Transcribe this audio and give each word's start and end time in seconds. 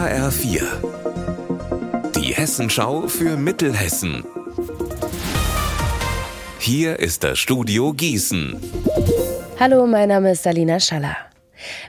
HR4. 0.00 0.62
Die 2.16 2.32
Hessenschau 2.32 3.06
für 3.06 3.36
Mittelhessen. 3.36 4.24
Hier 6.58 6.98
ist 6.98 7.22
das 7.22 7.38
Studio 7.38 7.92
Gießen. 7.92 8.58
Hallo, 9.58 9.86
mein 9.86 10.08
Name 10.08 10.32
ist 10.32 10.44
Salina 10.44 10.80
Schaller. 10.80 11.18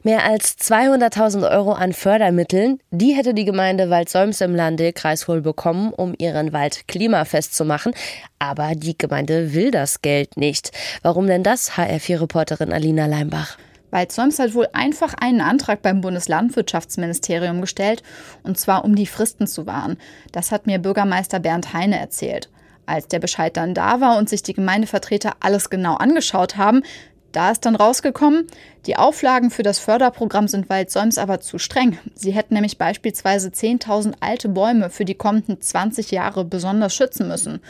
Mehr 0.04 0.26
als 0.26 0.58
200.000 0.58 1.50
Euro 1.50 1.72
an 1.72 1.94
Fördermitteln, 1.94 2.82
die 2.92 3.14
hätte 3.14 3.34
die 3.34 3.46
Gemeinde 3.46 3.90
Waldsolms 3.90 4.42
im 4.42 4.56
Lande 4.56 4.92
Kreiswohl 4.92 5.40
bekommen, 5.40 5.94
um 5.94 6.14
ihren 6.18 6.52
Wald 6.52 6.90
klimafest 6.90 7.56
zu 7.56 7.64
machen. 7.64 7.94
Aber 8.40 8.74
die 8.76 8.98
Gemeinde 8.98 9.54
will 9.54 9.72
das 9.72 10.02
Geld 10.02 10.36
nicht. 10.36 10.72
Warum 11.02 11.28
denn 11.28 11.44
das, 11.44 11.78
HR4-Reporterin 11.78 12.74
Alina 12.74 13.06
Leimbach? 13.06 13.58
Waldsolms 13.92 14.40
hat 14.40 14.54
wohl 14.54 14.68
einfach 14.74 15.14
einen 15.14 15.42
Antrag 15.42 15.82
beim 15.82 16.02
Bundeslandwirtschaftsministerium 16.02 17.62
gestellt, 17.62 18.04
und 18.44 18.58
zwar 18.58 18.84
um 18.84 18.96
die 18.96 19.06
Fristen 19.06 19.48
zu 19.48 19.68
wahren. 19.68 19.98
Das 20.32 20.52
hat 20.52 20.66
mir 20.66 20.80
Bürgermeister 20.80 21.40
Bernd 21.40 21.74
Heine 21.74 22.00
erzählt. 22.00 22.50
Als 22.86 23.08
der 23.08 23.20
Bescheid 23.20 23.56
dann 23.56 23.74
da 23.74 24.02
war 24.02 24.18
und 24.18 24.28
sich 24.28 24.44
die 24.44 24.54
Gemeindevertreter 24.54 25.34
alles 25.40 25.70
genau 25.70 25.96
angeschaut 25.96 26.58
haben, 26.58 26.84
da 27.32 27.52
ist 27.52 27.66
dann 27.66 27.76
rausgekommen, 27.76 28.48
die 28.86 28.98
Auflagen 28.98 29.52
für 29.52 29.64
das 29.64 29.80
Förderprogramm 29.80 30.48
sind 30.48 30.70
Waldsolms 30.70 31.18
aber 31.18 31.40
zu 31.40 31.60
streng. 31.60 31.98
Sie 32.14 32.32
hätten 32.32 32.56
nämlich 32.56 32.78
beispielsweise 32.78 33.50
10.000 33.50 34.16
alte 34.20 34.50
Bäume 34.50 34.90
für 34.90 35.06
die 35.06 35.16
kommenden 35.16 35.62
20 35.62 36.12
Jahre 36.12 36.44
besonders 36.44 36.94
schützen 36.94 37.28
müssen. 37.30 37.62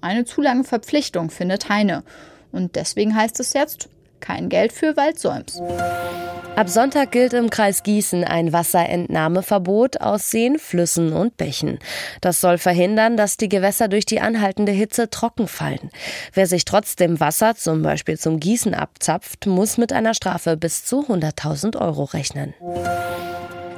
Eine 0.00 0.24
zu 0.24 0.40
lange 0.40 0.64
Verpflichtung, 0.64 1.30
findet 1.30 1.68
Heine. 1.68 2.04
Und 2.52 2.76
deswegen 2.76 3.16
heißt 3.16 3.40
es 3.40 3.52
jetzt, 3.52 3.88
kein 4.20 4.48
Geld 4.48 4.72
für 4.72 4.96
Waldsolms. 4.96 5.60
Ab 6.56 6.68
Sonntag 6.68 7.12
gilt 7.12 7.32
im 7.32 7.48
Kreis 7.48 7.82
Gießen 7.82 8.22
ein 8.24 8.52
Wasserentnahmeverbot 8.52 10.00
aus 10.00 10.30
Seen, 10.30 10.58
Flüssen 10.58 11.12
und 11.12 11.36
Bächen. 11.36 11.78
Das 12.20 12.40
soll 12.40 12.58
verhindern, 12.58 13.16
dass 13.16 13.36
die 13.36 13.48
Gewässer 13.48 13.88
durch 13.88 14.04
die 14.04 14.20
anhaltende 14.20 14.72
Hitze 14.72 15.08
trocken 15.08 15.48
fallen. 15.48 15.90
Wer 16.34 16.46
sich 16.46 16.64
trotzdem 16.66 17.18
Wasser 17.18 17.54
zum 17.54 17.82
Beispiel 17.82 18.18
zum 18.18 18.40
Gießen 18.40 18.74
abzapft, 18.74 19.46
muss 19.46 19.78
mit 19.78 19.92
einer 19.92 20.12
Strafe 20.12 20.56
bis 20.56 20.84
zu 20.84 21.06
100.000 21.06 21.80
Euro 21.80 22.04
rechnen. 22.04 22.52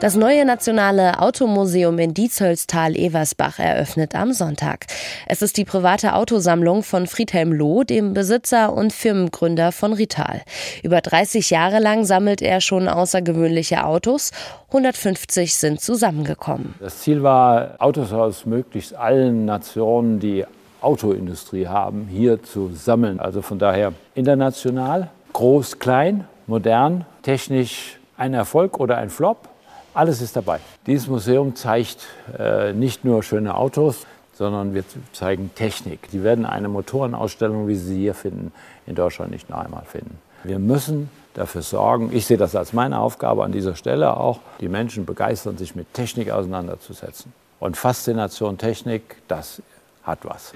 Das 0.03 0.17
neue 0.17 0.45
Nationale 0.45 1.21
Automuseum 1.21 1.97
in 2.01 2.13
Diezhölztal-Eversbach 2.13 3.61
eröffnet 3.61 4.17
am 4.17 4.33
Sonntag. 4.33 4.87
Es 5.29 5.43
ist 5.43 5.57
die 5.57 5.65
private 5.65 6.17
Autosammlung 6.17 6.83
von 6.83 7.07
Friedhelm 7.07 7.53
Loh, 7.53 7.85
dem 7.85 8.13
Besitzer 8.13 8.73
und 8.73 8.93
Firmengründer 8.93 9.71
von 9.71 9.93
Rital. 9.93 10.43
Über 10.83 11.03
30 11.03 11.51
Jahre 11.51 11.79
lang 11.79 12.05
sammelt 12.05 12.43
er 12.43 12.61
schon 12.61 12.89
außergewöhnliche 12.89 13.85
Autos. 13.85 14.33
150 14.71 15.55
sind 15.55 15.81
zusammengekommen. 15.81 16.75
Das 16.81 16.99
Ziel 16.99 17.23
war, 17.23 17.77
Autos 17.79 18.13
aus 18.13 18.45
möglichst 18.45 18.97
allen 18.97 19.45
Nationen, 19.45 20.19
die 20.19 20.45
Autoindustrie 20.81 21.69
haben, 21.69 22.09
hier 22.11 22.43
zu 22.43 22.73
sammeln. 22.75 23.21
Also 23.21 23.41
von 23.41 23.61
daher 23.61 23.93
international, 24.17 25.11
groß, 25.33 25.79
klein, 25.79 26.27
modern, 26.49 27.05
technisch 27.23 28.01
ein 28.17 28.35
Erfolg 28.35 28.81
oder 28.81 28.99
ein 28.99 29.09
Flop. 29.09 29.52
Alles 29.95 30.23
ist 30.23 30.37
dabei. 30.37 30.59
Dieses 30.87 31.07
Museum 31.07 31.55
zeigt 31.55 32.07
äh, 32.39 32.73
nicht 32.73 33.05
nur 33.05 33.23
schöne 33.23 33.55
Autos, 33.55 34.07
sondern 34.33 34.75
wir 34.75 34.85
zeigen 35.13 35.51
Technik. 35.55 36.11
Die 36.11 36.23
werden 36.23 36.47
eine 36.47 36.69
Motorenausstellung, 36.69 37.69
wie 37.69 37.75
Sie 37.75 37.95
sie 37.95 38.01
hier 38.01 38.15
finden, 38.15 38.53
in 38.87 38.95
Deutschland 38.95 39.31
nicht 39.31 39.51
noch 39.51 39.59
einmal 39.59 39.85
finden. 39.85 40.19
Wir 40.45 40.59
müssen 40.59 41.11
dafür 41.35 41.63
sorgen, 41.63 42.11
ich 42.13 42.27
sehe 42.27 42.39
das 42.39 42.57
als 42.57 42.73
meine 42.73 43.01
Aufgabe 43.01 43.45
an 43.45 43.53
dieser 43.53 43.77
Stelle 43.77 44.17
auch, 44.17 44.41
die 44.61 44.69
Menschen 44.69 45.05
begeistern, 45.05 45.59
sich 45.59 45.75
mit 45.75 45.93
Technik 45.93 46.31
auseinanderzusetzen. 46.31 47.33
Und 47.61 47.77
Faszination 47.77 48.59
Technik, 48.59 49.17
das 49.29 49.63
hat 50.03 50.21
was. 50.23 50.53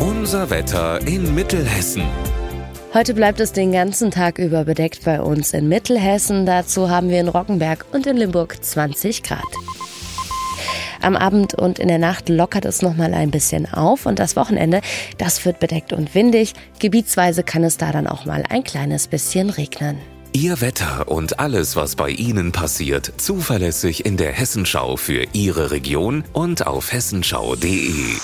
Unser 0.00 0.48
Wetter 0.50 1.06
in 1.06 1.34
Mittelhessen. 1.34 2.04
Heute 2.94 3.12
bleibt 3.12 3.40
es 3.40 3.50
den 3.50 3.72
ganzen 3.72 4.12
Tag 4.12 4.38
über 4.38 4.64
bedeckt 4.64 5.04
bei 5.04 5.20
uns 5.20 5.52
in 5.52 5.68
Mittelhessen. 5.68 6.46
Dazu 6.46 6.90
haben 6.90 7.08
wir 7.08 7.18
in 7.18 7.26
Rockenberg 7.26 7.86
und 7.90 8.06
in 8.06 8.16
Limburg 8.16 8.56
20 8.62 9.24
Grad. 9.24 9.42
Am 11.02 11.16
Abend 11.16 11.54
und 11.54 11.80
in 11.80 11.88
der 11.88 11.98
Nacht 11.98 12.28
lockert 12.28 12.64
es 12.64 12.82
noch 12.82 12.94
mal 12.94 13.12
ein 13.12 13.32
bisschen 13.32 13.66
auf 13.66 14.06
und 14.06 14.20
das 14.20 14.36
Wochenende, 14.36 14.80
das 15.18 15.44
wird 15.44 15.58
bedeckt 15.58 15.92
und 15.92 16.14
windig. 16.14 16.54
Gebietsweise 16.78 17.42
kann 17.42 17.64
es 17.64 17.78
da 17.78 17.90
dann 17.90 18.06
auch 18.06 18.26
mal 18.26 18.44
ein 18.48 18.62
kleines 18.62 19.08
bisschen 19.08 19.50
regnen. 19.50 19.98
Ihr 20.32 20.60
Wetter 20.60 21.08
und 21.08 21.40
alles, 21.40 21.74
was 21.74 21.96
bei 21.96 22.10
Ihnen 22.10 22.52
passiert, 22.52 23.12
zuverlässig 23.16 24.06
in 24.06 24.16
der 24.16 24.30
Hessenschau 24.30 24.96
für 24.96 25.24
Ihre 25.32 25.72
Region 25.72 26.22
und 26.32 26.68
auf 26.68 26.92
hessenschau.de. 26.92 28.14